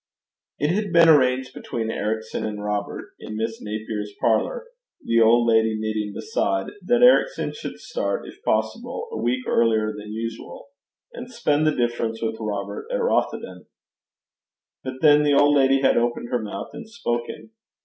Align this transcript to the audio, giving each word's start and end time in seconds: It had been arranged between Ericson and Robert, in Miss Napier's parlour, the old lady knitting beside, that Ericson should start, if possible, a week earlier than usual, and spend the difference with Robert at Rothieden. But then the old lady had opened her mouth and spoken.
It 0.57 0.71
had 0.73 0.91
been 0.91 1.07
arranged 1.07 1.53
between 1.53 1.91
Ericson 1.91 2.43
and 2.43 2.63
Robert, 2.63 3.11
in 3.19 3.37
Miss 3.37 3.61
Napier's 3.61 4.15
parlour, 4.19 4.65
the 5.05 5.21
old 5.21 5.45
lady 5.47 5.77
knitting 5.79 6.11
beside, 6.11 6.71
that 6.81 7.03
Ericson 7.03 7.53
should 7.53 7.77
start, 7.79 8.27
if 8.27 8.43
possible, 8.43 9.09
a 9.11 9.19
week 9.21 9.45
earlier 9.47 9.93
than 9.95 10.11
usual, 10.11 10.69
and 11.13 11.29
spend 11.29 11.67
the 11.67 11.75
difference 11.75 12.19
with 12.19 12.37
Robert 12.39 12.87
at 12.91 12.99
Rothieden. 12.99 13.67
But 14.83 15.01
then 15.01 15.21
the 15.21 15.33
old 15.33 15.53
lady 15.55 15.81
had 15.81 15.97
opened 15.97 16.29
her 16.31 16.41
mouth 16.41 16.71
and 16.73 16.89
spoken. 16.89 17.51